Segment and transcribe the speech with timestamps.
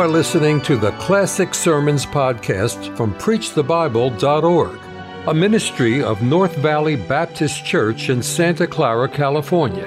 [0.00, 4.78] are listening to the Classic Sermons podcast from PreachTheBible.org,
[5.28, 9.86] a ministry of North Valley Baptist Church in Santa Clara, California.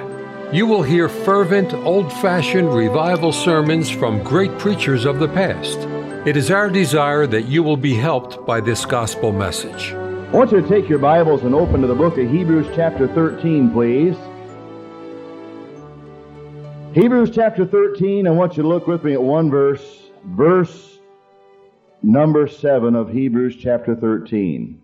[0.54, 5.80] You will hear fervent, old fashioned revival sermons from great preachers of the past.
[6.28, 9.94] It is our desire that you will be helped by this gospel message.
[9.94, 13.08] I want you to take your Bibles and open to the book of Hebrews, chapter
[13.08, 14.16] 13, please.
[16.94, 19.93] Hebrews chapter 13, I want you to look with me at one verse,
[20.24, 21.00] verse
[22.02, 24.82] number 7 of Hebrews chapter 13.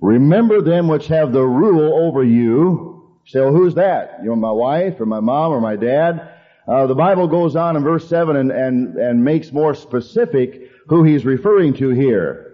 [0.00, 3.18] Remember them which have the rule over you.
[3.34, 4.18] Well, who's that?
[4.22, 6.34] You know, my wife or my mom or my dad?
[6.66, 11.04] Uh, the Bible goes on in verse 7 and, and, and makes more specific who
[11.04, 12.50] he's referring to here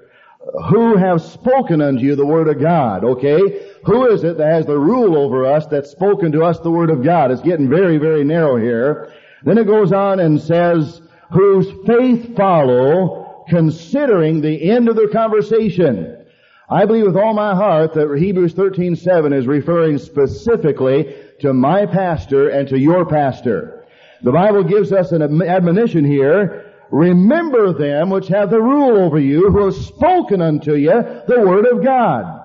[0.68, 3.72] who have spoken unto you the word of God, okay?
[3.84, 6.90] Who is it that has the rule over us that's spoken to us the word
[6.90, 7.30] of God?
[7.30, 9.12] It's getting very, very narrow here.
[9.42, 16.24] Then it goes on and says, whose faith follow, considering the end of their conversation.
[16.68, 22.48] I believe with all my heart that Hebrews 13:7 is referring specifically to my pastor
[22.48, 23.84] and to your pastor.
[24.22, 29.50] The Bible gives us an admonition here Remember them which have the rule over you,
[29.50, 32.42] who have spoken unto you the word of God.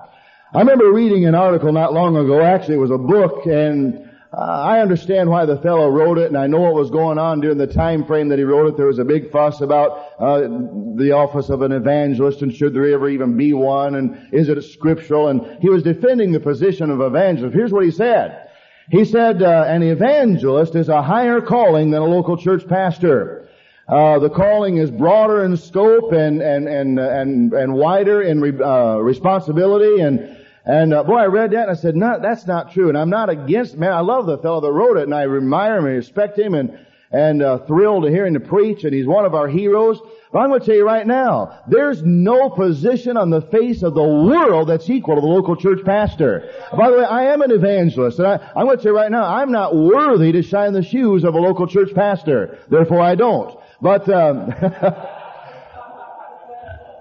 [0.54, 4.80] I remember reading an article not long ago, actually it was a book, and I
[4.80, 7.66] understand why the fellow wrote it, and I know what was going on during the
[7.66, 8.76] time frame that he wrote it.
[8.78, 10.40] There was a big fuss about uh,
[10.96, 14.62] the office of an evangelist, and should there ever even be one, and is it
[14.62, 15.28] scriptural?
[15.28, 17.54] And he was defending the position of evangelist.
[17.54, 18.48] Here's what he said.
[18.90, 23.48] He said, uh, an evangelist is a higher calling than a local church pastor.
[23.86, 28.52] Uh, the calling is broader in scope and and and and and wider in re,
[28.62, 32.72] uh, responsibility and and uh, boy, I read that and I said, "No, that's not
[32.72, 33.76] true." And I'm not against.
[33.76, 36.54] Man, I love the fellow that wrote it, and I admire him and respect him,
[36.54, 36.78] and
[37.10, 38.84] and uh, thrilled to hear him to preach.
[38.84, 40.00] And he's one of our heroes.
[40.32, 43.94] But I'm going to tell you right now, there's no position on the face of
[43.94, 46.50] the world that's equal to the local church pastor.
[46.74, 49.10] By the way, I am an evangelist, and I, I'm going to tell you right
[49.10, 52.58] now, I'm not worthy to shine the shoes of a local church pastor.
[52.70, 53.58] Therefore, I don't.
[53.82, 54.54] But, um,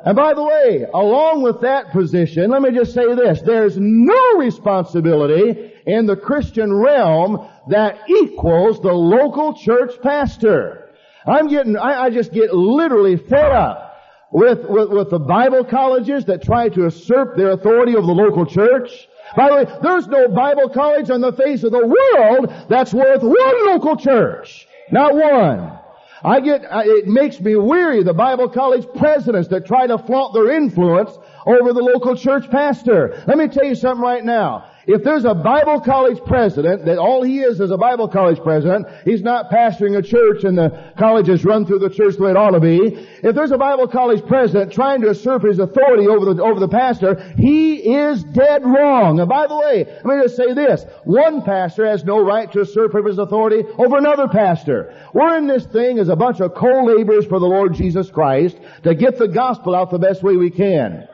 [0.05, 3.41] and by the way, along with that position, let me just say this.
[3.41, 10.89] There's no responsibility in the Christian realm that equals the local church pastor.
[11.25, 14.01] I'm getting, I, I just get literally fed up
[14.31, 18.45] with, with, with the Bible colleges that try to usurp their authority over the local
[18.45, 19.07] church.
[19.35, 23.21] By the way, there's no Bible college on the face of the world that's worth
[23.21, 24.67] one local church.
[24.91, 25.77] Not one.
[26.23, 30.33] I get, uh, it makes me weary, the Bible college presidents that try to flaunt
[30.33, 33.23] their influence over the local church pastor.
[33.27, 34.70] Let me tell you something right now.
[34.87, 38.87] If there's a Bible college president, that all he is is a Bible college president,
[39.05, 42.31] he's not pastoring a church and the college is run through the church the way
[42.31, 43.07] it ought to be.
[43.23, 46.67] If there's a Bible college president trying to usurp his authority over the, over the
[46.67, 49.19] pastor, he is dead wrong.
[49.19, 50.83] And by the way, let me just say this.
[51.03, 54.95] One pastor has no right to usurp his authority over another pastor.
[55.13, 58.95] We're in this thing as a bunch of co-laborers for the Lord Jesus Christ to
[58.95, 61.07] get the gospel out the best way we can.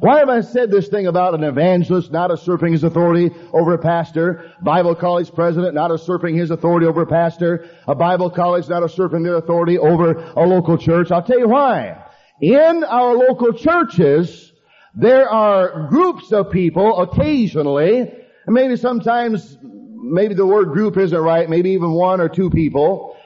[0.00, 3.78] Why have I said this thing about an evangelist not usurping his authority over a
[3.78, 8.82] pastor, Bible college president not usurping his authority over a pastor, a Bible college not
[8.82, 11.12] usurping their authority over a local church?
[11.12, 12.04] I'll tell you why.
[12.40, 14.52] In our local churches,
[14.96, 18.12] there are groups of people occasionally,
[18.48, 23.16] maybe sometimes, maybe the word group isn't right, maybe even one or two people,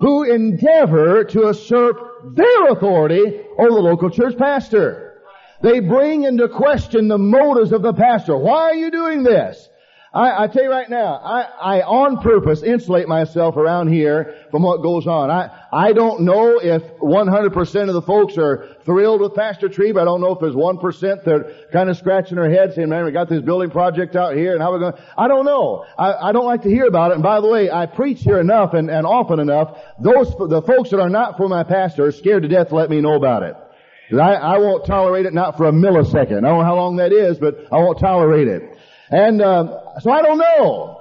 [0.00, 5.07] who endeavor to usurp their authority over the local church pastor.
[5.60, 8.36] They bring into question the motives of the pastor.
[8.36, 9.68] Why are you doing this?
[10.14, 14.62] I, I tell you right now, I, I on purpose insulate myself around here from
[14.62, 15.30] what goes on.
[15.30, 20.00] I, I don't know if 100% of the folks are thrilled with Pastor Trieber.
[20.00, 23.04] I don't know if there's 1% that are kind of scratching their heads saying, man,
[23.04, 25.84] we got this building project out here and how we're going I don't know.
[25.98, 27.14] I, I don't like to hear about it.
[27.14, 29.78] And by the way, I preach here enough and, and often enough.
[30.00, 32.88] Those, the folks that are not for my pastor are scared to death to let
[32.88, 33.56] me know about it.
[34.12, 36.38] I, I won't tolerate it not for a millisecond.
[36.38, 38.62] I don't know how long that is, but I won't tolerate it.
[39.10, 40.97] And uh, so I don't know.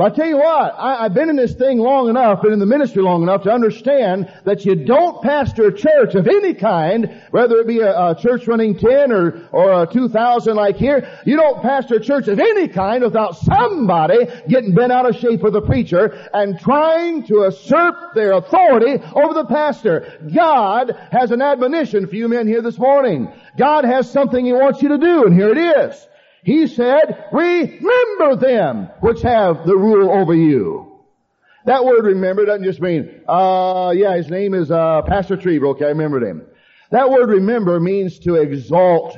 [0.00, 2.58] But I tell you what, I, have been in this thing long enough, been in
[2.58, 7.20] the ministry long enough to understand that you don't pastor a church of any kind,
[7.32, 11.36] whether it be a, a church running 10 or, or a 2,000 like here, you
[11.36, 15.52] don't pastor a church of any kind without somebody getting bent out of shape with
[15.52, 20.18] the preacher and trying to assert their authority over the pastor.
[20.34, 23.30] God has an admonition for you men here this morning.
[23.58, 26.06] God has something He wants you to do, and here it is.
[26.42, 31.00] He said, remember them which have the rule over you.
[31.66, 35.72] That word remember doesn't just mean, uh, yeah, his name is, uh, Pastor Trieber.
[35.72, 36.46] Okay, I remembered him.
[36.90, 39.14] That word remember means to exalt,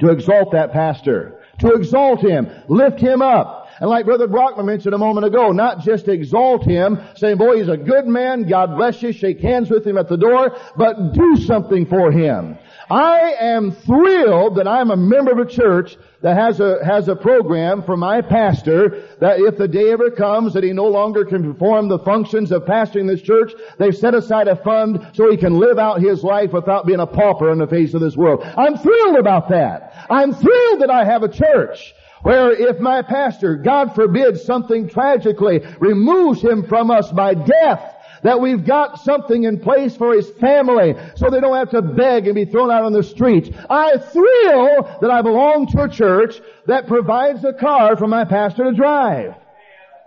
[0.00, 3.60] to exalt that pastor, to exalt him, lift him up.
[3.80, 7.68] And like Brother Brockman mentioned a moment ago, not just exalt him, saying, boy, he's
[7.68, 11.36] a good man, God bless you, shake hands with him at the door, but do
[11.36, 12.58] something for him.
[12.90, 17.16] I am thrilled that I'm a member of a church that has a, has a
[17.16, 21.52] program for my pastor that if the day ever comes that he no longer can
[21.52, 25.58] perform the functions of pastoring this church, they've set aside a fund so he can
[25.58, 28.42] live out his life without being a pauper in the face of this world.
[28.42, 30.06] I'm thrilled about that.
[30.08, 35.60] I'm thrilled that I have a church where if my pastor, God forbid, something tragically
[35.80, 37.91] removes him from us by death,
[38.22, 42.26] that we've got something in place for his family so they don't have to beg
[42.26, 43.50] and be thrown out on the streets.
[43.68, 48.64] I thrill that I belong to a church that provides a car for my pastor
[48.64, 49.34] to drive.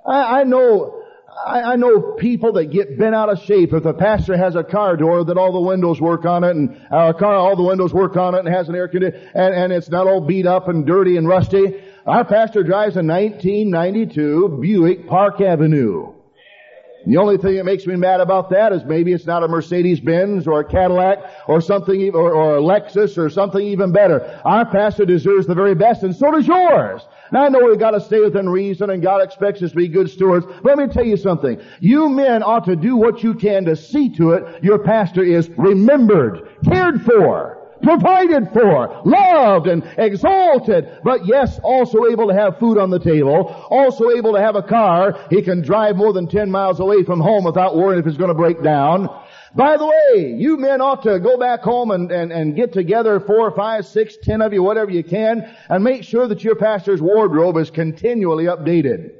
[0.06, 1.02] I, I know
[1.46, 4.96] I, know people that get bent out of shape if the pastor has a car
[4.96, 8.16] door that all the windows work on it and our car, all the windows work
[8.16, 10.86] on it and has an air conditioner and, and it's not all beat up and
[10.86, 11.76] dirty and rusty.
[12.06, 16.15] Our pastor drives a 1992 Buick Park Avenue.
[17.06, 20.00] The only thing that makes me mad about that is maybe it's not a Mercedes
[20.00, 24.42] Benz or a Cadillac or something, or, or a Lexus or something even better.
[24.44, 27.04] Our pastor deserves the very best and so does yours.
[27.31, 29.88] Now I know we've got to stay within reason and God expects us to be
[29.88, 30.46] good stewards.
[30.46, 31.62] But let me tell you something.
[31.80, 35.50] You men ought to do what you can to see to it your pastor is
[35.57, 42.80] remembered, cared for provided for, loved and exalted, but yes, also able to have food
[42.80, 45.20] on the table, also able to have a car.
[45.30, 48.30] He can drive more than 10 miles away from home without worrying if it's going
[48.30, 49.08] to break down.
[49.54, 53.20] By the way, you men ought to go back home and, and, and get together
[53.20, 57.02] four, five, six, ten of you, whatever you can, and make sure that your pastor's
[57.02, 59.12] wardrobe is continually updated.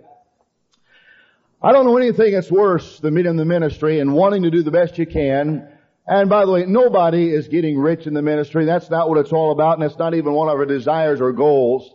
[1.62, 4.64] I don't know anything that's worse than being in the ministry and wanting to do
[4.64, 5.70] the best you can
[6.08, 8.66] and by the way, nobody is getting rich in the ministry.
[8.66, 11.32] That's not what it's all about, and it's not even one of our desires or
[11.32, 11.92] goals.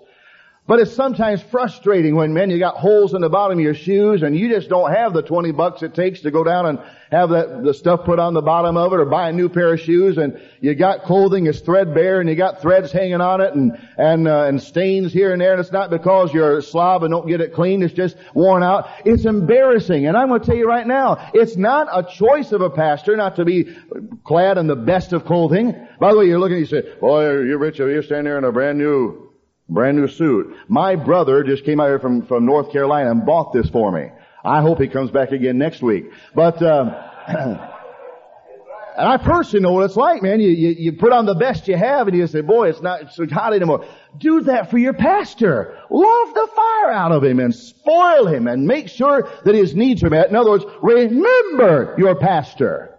[0.67, 4.23] But it's sometimes frustrating when, men, you got holes in the bottom of your shoes
[4.23, 6.79] and you just don't have the 20 bucks it takes to go down and
[7.11, 9.73] have that, the stuff put on the bottom of it or buy a new pair
[9.73, 13.53] of shoes and you got clothing that's threadbare and you got threads hanging on it
[13.53, 17.03] and, and, uh, and stains here and there and it's not because you're a slob
[17.03, 18.89] and don't get it clean, it's just worn out.
[19.05, 20.07] It's embarrassing.
[20.07, 23.17] And I'm going to tell you right now, it's not a choice of a pastor
[23.17, 23.77] not to be
[24.23, 25.89] clad in the best of clothing.
[25.99, 28.53] By the way, you're looking, you say, boy, you're rich, you're standing there in a
[28.53, 29.30] brand new
[29.71, 30.55] Brand new suit.
[30.69, 34.11] My brother just came out here from, from North Carolina and bought this for me.
[34.45, 36.11] I hope he comes back again next week.
[36.35, 40.41] But, uh, and I personally know what it's like, man.
[40.41, 43.15] You, you, you put on the best you have and you say, boy, it's not
[43.15, 43.87] so hot anymore.
[44.19, 45.79] Do that for your pastor.
[45.89, 50.03] Love the fire out of him and spoil him and make sure that his needs
[50.03, 50.31] are met.
[50.31, 52.99] In other words, remember your pastor.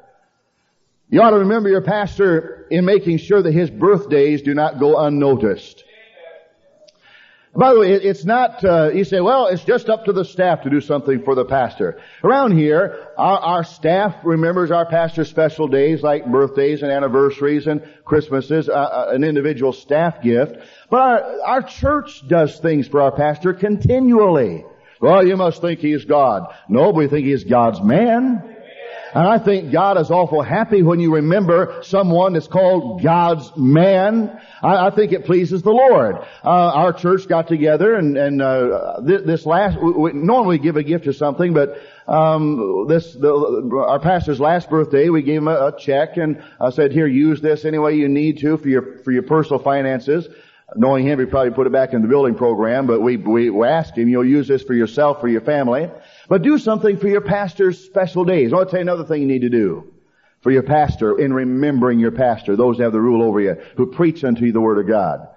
[1.09, 4.97] You ought to remember your pastor in making sure that his birthdays do not go
[4.97, 5.83] unnoticed.
[7.53, 10.61] By the way, it's not, uh, you say, well, it's just up to the staff
[10.61, 11.99] to do something for the pastor.
[12.23, 17.83] Around here, our, our staff remembers our pastor's special days like birthdays and anniversaries and
[18.05, 20.55] Christmases, uh, uh, an individual staff gift.
[20.89, 24.63] But our, our church does things for our pastor continually.
[25.01, 26.55] Well, you must think he's God.
[26.69, 28.50] No, we think he's God's man.
[29.13, 34.39] And I think God is awful happy when you remember someone that's called God's man.
[34.61, 36.15] I, I think it pleases the Lord.
[36.43, 40.77] Uh, our church got together and, and uh, this, this, last, we, we normally give
[40.77, 45.47] a gift or something, but um, this the, our pastor's last birthday, we gave him
[45.47, 48.67] a, a check and I said, "Here, use this any way you need to for
[48.67, 50.27] your for your personal finances."
[50.75, 53.67] Knowing him, he probably put it back in the building program, but we, we, we
[53.67, 55.89] asked him, you'll use this for yourself, for your family.
[56.31, 58.53] But do something for your pastor's special days.
[58.53, 59.91] I'll tell you another thing you need to do
[60.39, 63.87] for your pastor in remembering your pastor, those that have the rule over you, who
[63.87, 65.27] preach unto you the Word of God.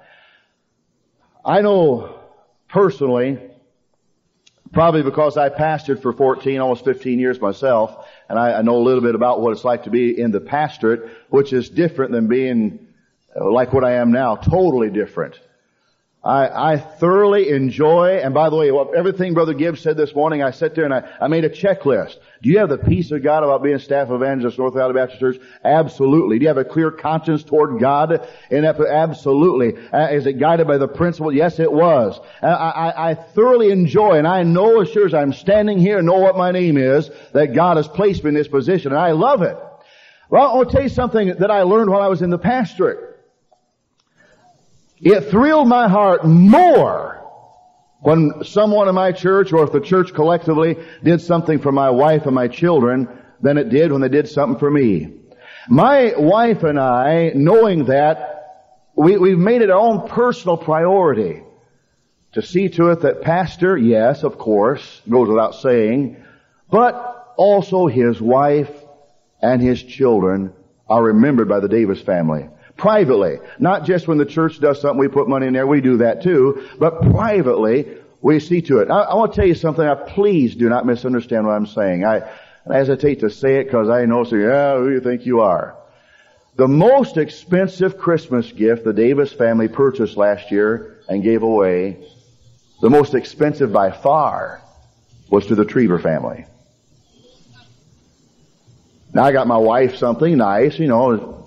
[1.44, 2.20] I know
[2.68, 3.40] personally,
[4.72, 8.84] probably because I pastored for 14, almost 15 years myself, and I, I know a
[8.84, 12.28] little bit about what it's like to be in the pastorate, which is different than
[12.28, 12.86] being
[13.34, 15.40] uh, like what I am now, totally different.
[16.25, 20.52] I, I thoroughly enjoy, and by the way, everything Brother Gibbs said this morning, I
[20.52, 22.16] sat there and I, I made a checklist.
[22.40, 25.37] Do you have the peace of God about being staff evangelist North Valley Baptist Church?
[25.62, 26.38] Absolutely.
[26.38, 28.26] Do you have a clear conscience toward God?
[28.50, 29.75] Absolutely.
[29.93, 31.31] Uh, is it guided by the principle?
[31.31, 32.19] Yes, it was.
[32.40, 36.07] I, I, I thoroughly enjoy, and I know as sure as I'm standing here and
[36.07, 39.12] know what my name is, that God has placed me in this position, and I
[39.12, 39.59] love it.
[40.31, 43.13] Well, I'll tell you something that I learned while I was in the pastorate.
[45.04, 47.20] It thrilled my heart more
[48.00, 52.25] When someone in my church or if the church collectively did something for my wife
[52.25, 53.08] and my children
[53.40, 55.12] than it did when they did something for me.
[55.68, 58.30] My wife and I, knowing that,
[58.94, 61.42] we, we've made it our own personal priority
[62.32, 66.23] to see to it that pastor, yes, of course, goes without saying,
[66.70, 68.70] but also his wife
[69.40, 70.52] and his children
[70.88, 72.49] are remembered by the Davis family.
[72.76, 73.38] Privately.
[73.59, 76.23] Not just when the church does something, we put money in there, we do that
[76.23, 78.90] too, but privately, we see to it.
[78.90, 82.04] I, I want to tell you something, now please do not misunderstand what I'm saying.
[82.04, 82.28] I,
[82.69, 85.40] I hesitate to say it because I know, so yeah, who do you think you
[85.40, 85.76] are?
[86.57, 91.99] The most expensive Christmas gift the Davis family purchased last year and gave away,
[92.81, 94.62] the most expensive by far,
[95.28, 96.47] was to the Trieber family.
[99.12, 101.43] Now I got my wife something nice, you know,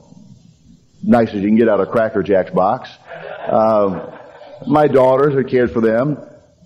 [1.03, 2.89] nice as you can get out of Cracker Jack's box.
[3.47, 4.11] Um,
[4.65, 6.17] my daughters, I cared for them.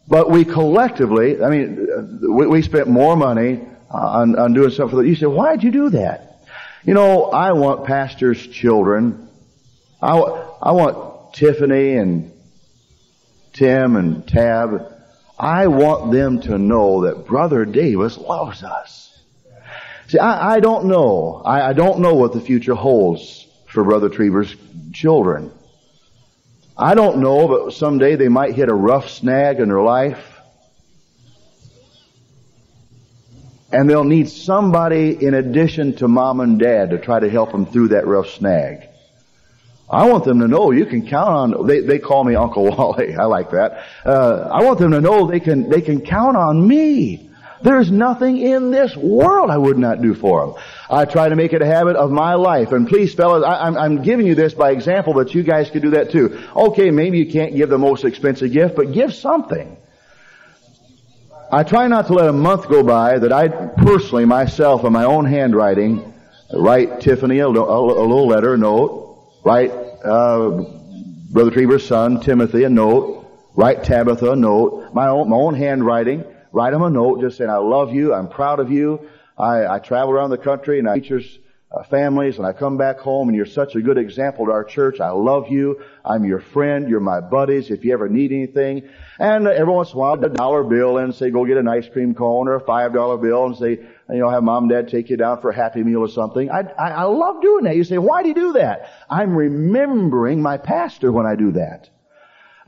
[0.07, 5.07] But we collectively, I mean, we, we spent more money on, on doing something that
[5.07, 6.43] you say, why'd you do that?
[6.83, 9.29] You know, I want pastors' children.
[10.01, 12.31] I, I want Tiffany and
[13.53, 14.91] Tim and Tab.
[15.37, 19.17] I want them to know that Brother Davis loves us.
[20.07, 21.41] See, I, I don't know.
[21.45, 23.40] I, I don't know what the future holds
[23.71, 24.55] for Brother Trieber's
[24.93, 25.51] children.
[26.77, 30.27] I don't know, but someday they might hit a rough snag in their life.
[33.71, 37.65] And they'll need somebody in addition to mom and dad to try to help them
[37.65, 38.89] through that rough snag.
[39.89, 43.15] I want them to know you can count on, they, they call me Uncle Wally.
[43.15, 43.85] I like that.
[44.05, 47.30] Uh, I want them to know they can, they can count on me.
[47.63, 50.63] There's nothing in this world I would not do for them.
[50.89, 52.71] I try to make it a habit of my life.
[52.71, 55.81] And please, fellas, I, am I'm giving you this by example, but you guys could
[55.81, 56.41] do that too.
[56.55, 59.77] Okay, maybe you can't give the most expensive gift, but give something.
[61.51, 65.03] I try not to let a month go by that I personally, myself, in my
[65.03, 66.13] own handwriting,
[66.53, 70.63] write Tiffany a, little letter, a note, write uh,
[71.29, 76.23] Brother Trieber's son, Timothy, a note, write Tabitha a note, my own, my own handwriting,
[76.51, 79.79] write them a note just saying, I love you, I'm proud of you, I, I
[79.79, 81.39] travel around the country and I teachers
[81.71, 84.65] uh, families and I come back home and you're such a good example to our
[84.65, 84.99] church.
[84.99, 85.81] I love you.
[86.03, 86.89] I'm your friend.
[86.89, 87.71] You're my buddies.
[87.71, 88.89] If you ever need anything.
[89.19, 91.87] And every once in a while, a dollar bill and say, go get an ice
[91.87, 93.79] cream cone or a five dollar bill and say,
[94.09, 96.51] you know, have mom and dad take you down for a happy meal or something.
[96.51, 97.77] I, I, I love doing that.
[97.77, 98.91] You say, why do you do that?
[99.09, 101.89] I'm remembering my pastor when I do that.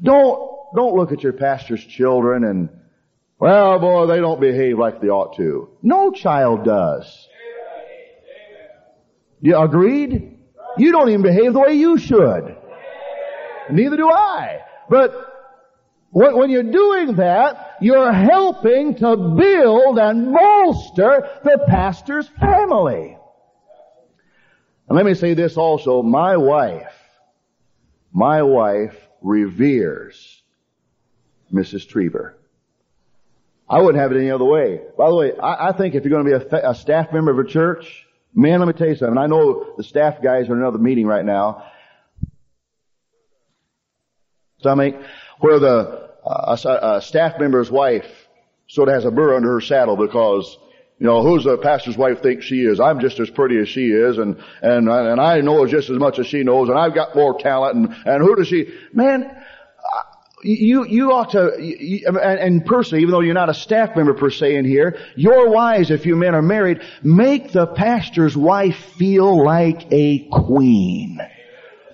[0.02, 2.70] Don't, don't look at your pastor's children and,
[3.40, 5.70] well, boy, they don't behave like they ought to.
[5.82, 7.28] No child does.
[9.42, 10.38] You agreed?
[10.78, 12.56] You don't even behave the way you should.
[13.70, 14.60] Neither do I.
[14.90, 15.34] But
[16.12, 23.18] when you're doing that, you're helping to build and bolster the pastor's family.
[24.88, 26.94] And let me say this also, my wife,
[28.13, 30.44] my wife reveres
[31.52, 31.88] Mrs.
[31.88, 32.34] Trieber.
[33.74, 34.82] I wouldn't have it any other way.
[34.98, 37.32] By the way, I, I think if you're going to be a, a staff member
[37.32, 39.18] of a church, Man, let me tell you something.
[39.18, 41.65] I know the staff guys are in another meeting right now.
[44.60, 44.96] Stomach,
[45.39, 48.08] where the uh, a, a staff member's wife
[48.68, 50.58] sort of has a burr under her saddle because
[50.98, 52.80] you know, who's the pastor's wife thinks she is?
[52.80, 56.18] I'm just as pretty as she is, and and and I know just as much
[56.18, 58.74] as she knows, and I've got more talent, and and who does she?
[58.94, 59.30] Man,
[60.44, 61.52] you, you ought to,
[62.22, 65.90] and personally, even though you're not a staff member per se in here, your wives,
[65.90, 71.20] if you men are married, make the pastor's wife feel like a queen.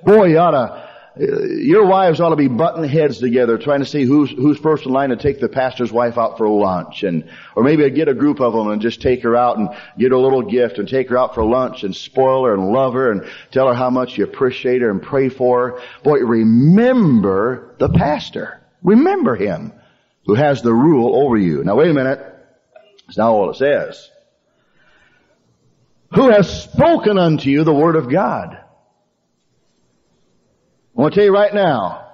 [0.03, 3.85] Boy, you ought to, Uh, your wives ought to be butting heads together trying to
[3.85, 7.29] see who's, who's first in line to take the pastor's wife out for lunch and,
[7.55, 10.17] or maybe get a group of them and just take her out and get her
[10.17, 13.11] a little gift and take her out for lunch and spoil her and love her
[13.11, 15.81] and tell her how much you appreciate her and pray for her.
[16.03, 18.61] Boy, remember the pastor.
[18.83, 19.73] Remember him
[20.25, 21.63] who has the rule over you.
[21.63, 22.23] Now wait a minute.
[23.07, 24.09] It's not all it says.
[26.13, 28.59] Who has spoken unto you the word of God?
[30.99, 32.09] I want to tell you right now,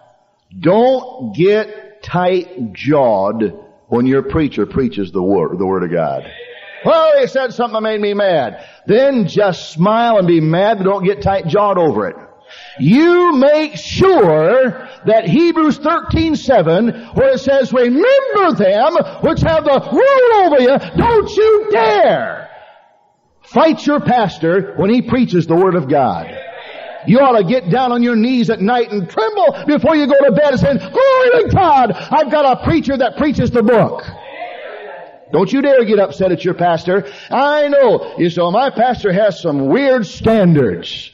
[0.59, 6.31] don't get tight-jawed when your preacher preaches the word, the word of God.
[6.85, 8.63] Well, he said something that made me mad.
[8.85, 12.15] Then just smile and be mad, but don't get tight-jawed over it.
[12.79, 20.45] You make sure that Hebrews 13:7, where it says, "Remember them which have the rule
[20.45, 22.51] over you, don't you dare
[23.41, 26.34] fight your pastor when he preaches the word of God."
[27.07, 30.25] You ought to get down on your knees at night and tremble before you go
[30.25, 31.91] to bed and say, Glory to God!
[31.91, 34.03] I've got a preacher that preaches the book.
[35.31, 37.11] Don't you dare get upset at your pastor.
[37.29, 38.15] I know.
[38.17, 41.11] You know, my pastor has some weird standards.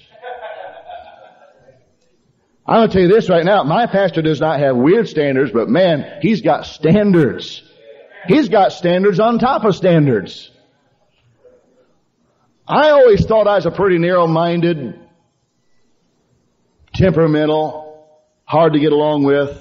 [2.67, 3.63] I'm going to tell you this right now.
[3.63, 7.63] My pastor does not have weird standards, but man, he's got standards.
[8.27, 10.51] He's got standards on top of standards.
[12.67, 15.00] I always thought I was a pretty narrow-minded,
[17.01, 18.08] temperamental,
[18.46, 19.58] hard to get along with,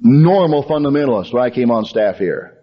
[0.00, 2.56] normal fundamentalist when I came on staff here.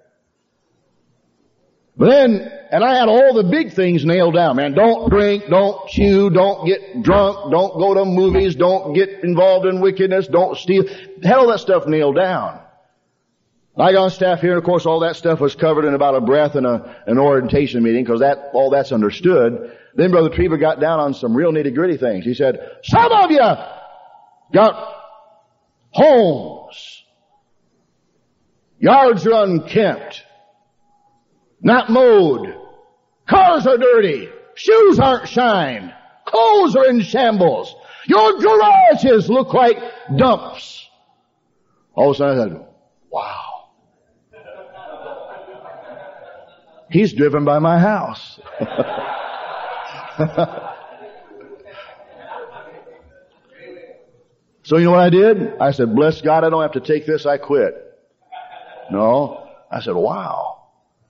[1.97, 4.73] But then, and I had all the big things nailed down, man.
[4.73, 9.81] Don't drink, don't chew, don't get drunk, don't go to movies, don't get involved in
[9.81, 10.87] wickedness, don't steal.
[11.21, 12.61] Had all that stuff nailed down.
[13.77, 16.15] I got on staff here, and of course all that stuff was covered in about
[16.15, 19.77] a breath in a, an orientation meeting, because that, all that's understood.
[19.95, 22.25] Then Brother Trieber got down on some real nitty gritty things.
[22.25, 23.39] He said, some of you
[24.53, 24.95] got
[25.91, 27.03] homes.
[28.79, 30.23] Yards are unkempt
[31.61, 32.55] not mowed.
[33.29, 34.29] Cars are dirty.
[34.55, 35.93] Shoes aren't shined.
[36.25, 37.75] Clothes are in shambles.
[38.07, 39.77] Your garages look like
[40.15, 40.87] dumps.
[41.93, 42.67] All of a sudden I said,
[43.09, 43.69] wow.
[46.89, 48.39] He's driven by my house.
[54.63, 55.57] so you know what I did?
[55.59, 57.75] I said, bless God, I don't have to take this, I quit.
[58.91, 59.47] No.
[59.71, 60.67] I said, wow.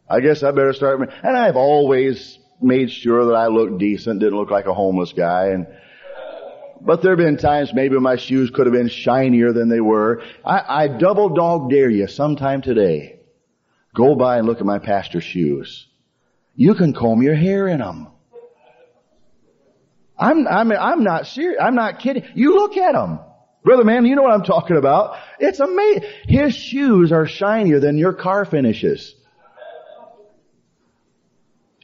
[0.10, 1.10] I guess I better start.
[1.24, 5.48] And I've always made sure that I looked decent, didn't look like a homeless guy.
[5.48, 5.68] And
[6.84, 10.24] but there have been times maybe my shoes could have been shinier than they were.
[10.44, 13.20] I, I double dog dare you sometime today.
[13.94, 15.88] Go by and look at my pastor's shoes.
[16.56, 18.08] You can comb your hair in them.
[20.21, 21.59] I'm, I'm, I'm not serious.
[21.59, 22.23] I'm not kidding.
[22.35, 23.19] You look at them.
[23.63, 25.17] Brother man, you know what I'm talking about.
[25.39, 26.03] It's amazing.
[26.27, 29.15] His shoes are shinier than your car finishes.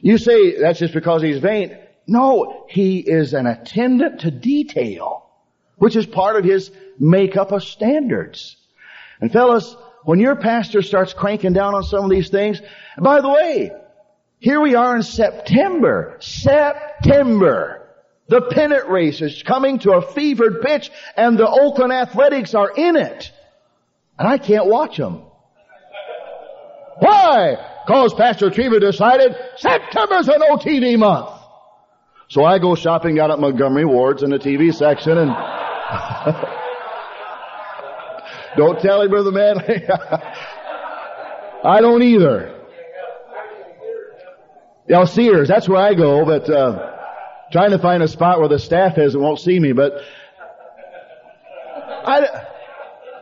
[0.00, 1.76] You say that's just because he's vain.
[2.06, 5.28] No, he is an attendant to detail,
[5.76, 8.56] which is part of his makeup of standards.
[9.20, 12.62] And fellas, when your pastor starts cranking down on some of these things,
[12.98, 13.72] by the way,
[14.38, 16.16] here we are in September.
[16.20, 17.77] September.
[18.28, 22.96] The pennant race is coming to a fevered pitch and the Oakland Athletics are in
[22.96, 23.32] it.
[24.18, 25.22] And I can't watch them.
[26.98, 27.56] Why?
[27.86, 31.30] Cause Pastor Trieber decided September's an OTV month.
[32.28, 35.30] So I go shopping out at Montgomery Wards in the TV section and
[38.58, 39.56] don't tell him, brother man.
[41.64, 42.56] I don't either.
[44.86, 46.97] Yeah, Sears, that's where I go, but uh,
[47.52, 49.92] trying to find a spot where the staff is and won't see me, but
[52.04, 52.46] I,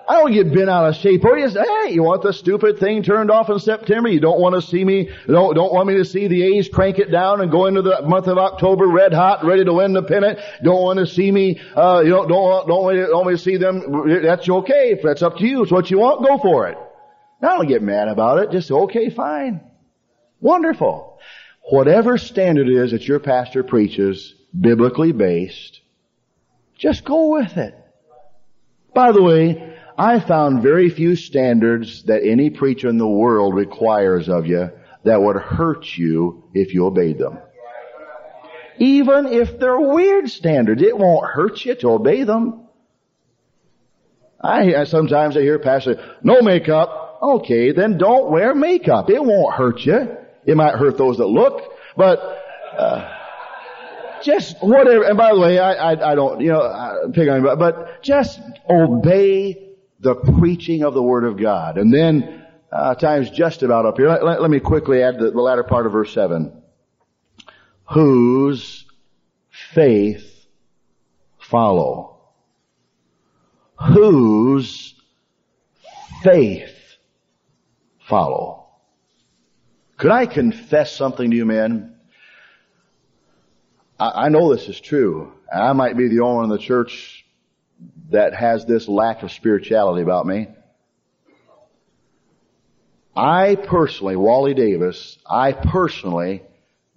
[0.09, 1.25] I don't get bent out of shape.
[1.25, 4.09] Or you say, hey, you want the stupid thing turned off in September?
[4.09, 6.99] You don't want to see me, don't, don't want me to see the A's crank
[6.99, 10.03] it down and go into the month of October red hot, ready to win the
[10.03, 10.39] pennant.
[10.63, 13.57] Don't want to see me, uh, you don't, don't, don't, want, don't want to see
[13.57, 14.09] them.
[14.23, 14.93] That's okay.
[14.93, 16.79] If that's up to you, it's what you want, go for it.
[17.43, 18.51] I don't get mad about it.
[18.51, 19.61] Just, okay, fine.
[20.41, 21.16] Wonderful.
[21.69, 25.81] Whatever standard it is that your pastor preaches, biblically based,
[26.79, 27.75] just go with it.
[28.95, 34.29] By the way, I found very few standards that any preacher in the world requires
[34.29, 34.71] of you
[35.05, 37.39] that would hurt you if you obeyed them.
[38.79, 42.69] Even if they're weird standards, it won't hurt you to obey them.
[44.41, 47.19] I, sometimes I hear pastor, no makeup.
[47.23, 49.11] Okay, then don't wear makeup.
[49.11, 50.17] It won't hurt you.
[50.47, 51.63] It might hurt those that look,
[51.97, 52.19] but
[52.79, 53.13] uh,
[54.23, 55.05] just whatever.
[55.05, 58.41] And by the way, I, I, I don't, you know, pick on, anybody, but just
[58.69, 61.79] obey the preaching of the Word of God.
[61.79, 64.09] And then, uh, time's just about up here.
[64.09, 66.63] Let, let, let me quickly add the, the latter part of verse 7.
[67.91, 68.85] Whose
[69.51, 70.47] faith
[71.39, 72.19] follow.
[73.79, 74.95] Whose
[76.23, 76.75] faith
[78.09, 78.66] follow.
[79.97, 81.95] Could I confess something to you, men?
[83.99, 85.33] I, I know this is true.
[85.53, 87.25] I might be the only one in the church
[88.11, 90.49] that has this lack of spirituality about me.
[93.17, 96.43] I personally, Wally Davis, I personally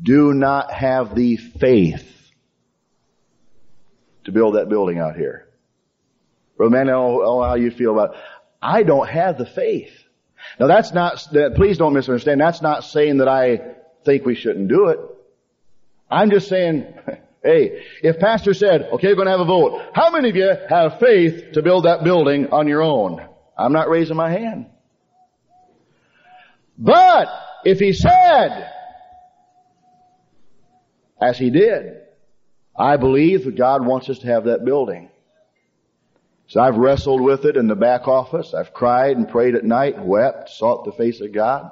[0.01, 2.05] do not have the faith
[4.25, 5.47] to build that building out here.
[6.57, 8.21] Brother man, I don't know how you feel about it.
[8.61, 9.93] I don't have the faith.
[10.59, 13.75] Now that's not, please don't misunderstand, that's not saying that I
[14.05, 14.99] think we shouldn't do it.
[16.09, 16.93] I'm just saying,
[17.43, 19.81] Hey, if pastor said, okay, we're going to have a vote.
[19.93, 23.25] How many of you have faith to build that building on your own?
[23.57, 24.65] I'm not raising my hand.
[26.77, 27.27] But
[27.63, 28.69] if he said,
[31.21, 32.01] as he did,
[32.77, 35.09] I believe that God wants us to have that building.
[36.49, 38.55] So I've wrestled with it in the back office.
[38.55, 41.69] I've cried and prayed at night, wept, sought the face of God.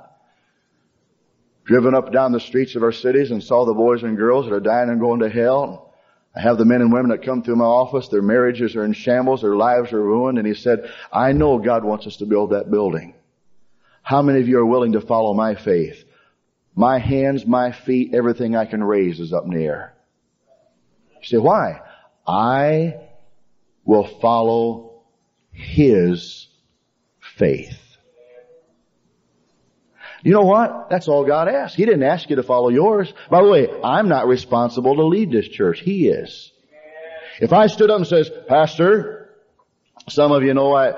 [1.66, 4.54] Driven up down the streets of our cities and saw the boys and girls that
[4.54, 5.96] are dying and going to hell.
[6.36, 8.08] I have the men and women that come through my office.
[8.10, 9.42] Their marriages are in shambles.
[9.42, 10.38] Their lives are ruined.
[10.38, 13.16] And he said, I know God wants us to build that building.
[14.04, 16.06] How many of you are willing to follow my faith?
[16.76, 19.96] My hands, my feet, everything I can raise is up in the air.
[21.20, 21.82] You say, why?
[22.28, 23.07] I
[23.88, 25.02] will follow
[25.52, 26.48] His
[27.40, 27.80] faith.
[30.24, 30.90] You know what?
[30.90, 31.76] That's all God asked.
[31.76, 33.12] He didn't ask you to follow yours.
[33.32, 35.80] By the way, I'm not responsible to lead this church.
[35.80, 36.52] He is.
[37.40, 39.30] If I stood up and says, Pastor,
[40.10, 40.98] some of you know I, uh,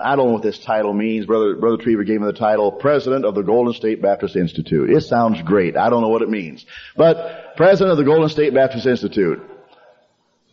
[0.00, 1.26] I don't know what this title means.
[1.26, 4.90] Brother, Brother Trieber gave me the title President of the Golden State Baptist Institute.
[4.90, 5.76] It sounds great.
[5.76, 6.66] I don't know what it means.
[6.96, 9.40] But President of the Golden State Baptist Institute.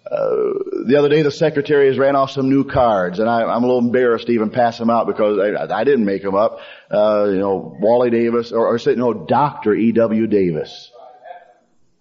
[0.10, 0.54] Uh,
[0.88, 3.80] the other day the secretaries ran off some new cards and I, am a little
[3.80, 6.60] embarrassed to even pass them out because I, I didn't make them up.
[6.90, 9.76] Uh, you know, Wally Davis or, or say, no, Dr.
[9.76, 10.28] E.W.
[10.28, 10.92] Davis.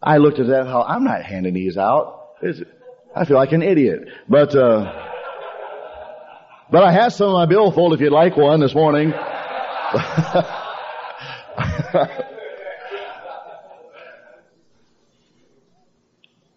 [0.03, 2.31] I looked at that, how I'm not handing these out.
[2.43, 2.61] It's,
[3.15, 4.09] I feel like an idiot.
[4.29, 5.11] But, uh,
[6.71, 9.13] but I have some in my billfold if you'd like one this morning.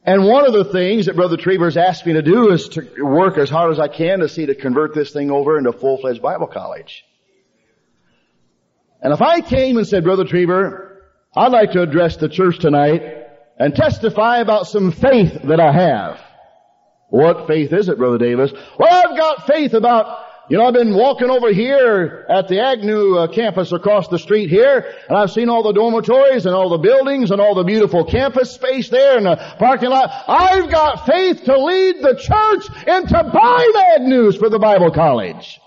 [0.09, 3.37] and one of the things that Brother Trieber's asked me to do is to work
[3.37, 6.47] as hard as I can to see to convert this thing over into full-fledged Bible
[6.47, 7.03] college.
[9.03, 10.95] And if I came and said, Brother Trieber,
[11.35, 13.03] I'd like to address the church tonight
[13.59, 16.19] and testify about some faith that I have.
[17.09, 18.51] What faith is it, Brother Davis?
[18.79, 23.17] Well, I've got faith about, you know, I've been walking over here at the Agnew
[23.17, 26.79] uh, campus across the street here, and I've seen all the dormitories and all the
[26.79, 30.09] buildings and all the beautiful campus space there and the parking lot.
[30.27, 35.61] I've got faith to lead the church into buying Agnews for the Bible college.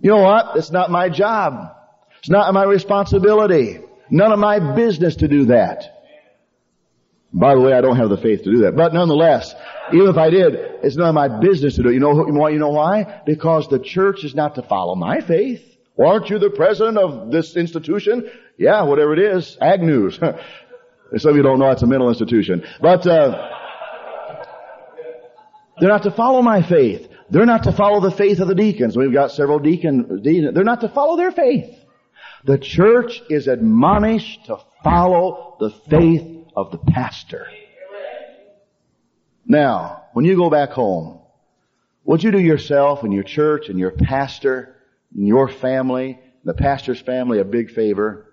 [0.00, 0.56] You know what?
[0.56, 1.76] It's not my job.
[2.20, 3.80] It's not my responsibility.
[4.08, 5.93] None of my business to do that.
[7.34, 8.76] By the way, I don't have the faith to do that.
[8.76, 9.52] But nonetheless,
[9.92, 11.94] even if I did, it's none of my business to do it.
[11.94, 12.50] You know why?
[12.50, 13.22] You know why?
[13.26, 15.60] Because the church is not to follow my faith.
[15.96, 18.30] Well, aren't you the president of this institution?
[18.56, 19.58] Yeah, whatever it is.
[19.60, 20.18] Agnews.
[21.16, 22.64] Some of you don't know it's a mental institution.
[22.80, 23.50] But, uh,
[25.80, 27.08] they're not to follow my faith.
[27.30, 28.96] They're not to follow the faith of the deacons.
[28.96, 30.22] We've got several deacons.
[30.22, 31.68] They're not to follow their faith.
[32.44, 37.46] The church is admonished to follow the faith of the pastor.
[39.46, 41.20] Now, when you go back home,
[42.04, 44.76] would you do yourself and your church and your pastor
[45.14, 48.30] and your family, and the pastor's family a big favor?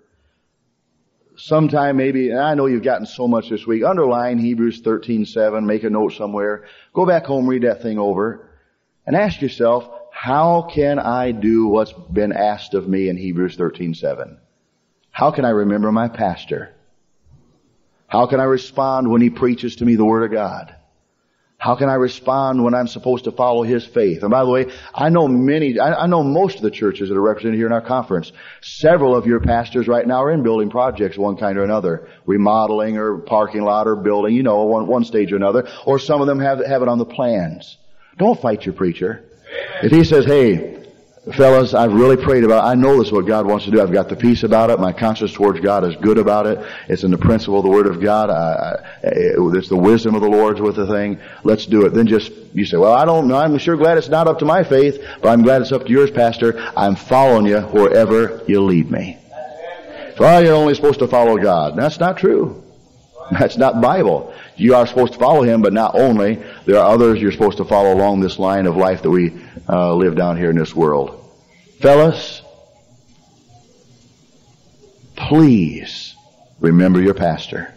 [1.36, 5.82] Sometime maybe, and I know you've gotten so much this week, underline Hebrews 13:7, make
[5.84, 6.64] a note somewhere.
[6.92, 8.50] Go back home, read that thing over,
[9.06, 14.38] and ask yourself, how can I do what's been asked of me in Hebrews 13:7?
[15.10, 16.74] How can I remember my pastor?
[18.12, 20.76] How can I respond when he preaches to me the Word of God?
[21.56, 24.20] How can I respond when I'm supposed to follow his faith?
[24.20, 27.22] And by the way, I know many, I, know most of the churches that are
[27.22, 28.30] represented here in our conference.
[28.60, 32.06] Several of your pastors right now are in building projects one kind or another.
[32.26, 35.66] Remodeling or parking lot or building, you know, one, one stage or another.
[35.86, 37.78] Or some of them have, have it on the plans.
[38.18, 39.24] Don't fight your preacher.
[39.82, 40.81] If he says, hey,
[41.30, 42.68] fellas, I've really prayed about it.
[42.68, 43.80] I know this is what God wants to do.
[43.80, 44.80] I've got the peace about it.
[44.80, 46.58] My conscience towards God is good about it.
[46.88, 48.28] It's in the principle of the Word of God.
[48.28, 51.20] I, I, it's the wisdom of the Lord's with the thing.
[51.44, 51.90] Let's do it.
[51.90, 53.36] Then just, you say, well, I don't know.
[53.36, 55.92] I'm sure glad it's not up to my faith, but I'm glad it's up to
[55.92, 56.58] yours, Pastor.
[56.76, 59.18] I'm following you wherever you lead me.
[60.18, 61.76] Well, you're only supposed to follow God.
[61.76, 62.61] That's not true.
[63.30, 64.34] That's not Bible.
[64.56, 66.42] You are supposed to follow Him, but not only.
[66.66, 69.32] There are others you're supposed to follow along this line of life that we
[69.68, 71.18] uh, live down here in this world.
[71.80, 72.42] Fellas,
[75.16, 76.14] please
[76.60, 77.72] remember your pastor.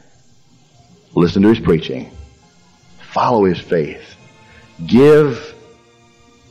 [1.14, 2.12] Listen to his preaching.
[3.12, 4.16] Follow his faith.
[4.86, 5.56] Give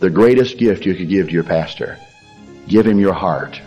[0.01, 1.99] the greatest gift you could give to your pastor.
[2.67, 3.61] Give him your heart.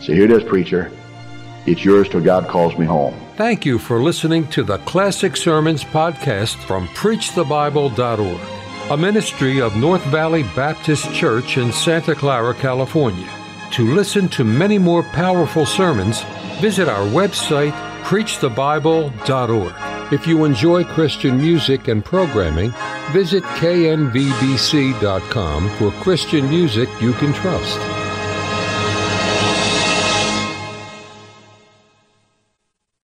[0.00, 0.92] So here it is, preacher.
[1.68, 3.14] It's yours till God calls me home.
[3.36, 10.02] Thank you for listening to the Classic Sermons podcast from PreachTheBible.org, a ministry of North
[10.06, 13.28] Valley Baptist Church in Santa Clara, California.
[13.72, 16.22] To listen to many more powerful sermons,
[16.58, 19.74] visit our website, PreachTheBible.org.
[20.10, 22.72] If you enjoy Christian music and programming,
[23.12, 24.08] visit knvbc.com
[25.76, 27.97] for Christian music you can trust.